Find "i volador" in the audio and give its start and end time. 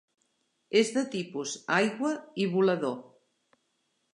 2.45-2.99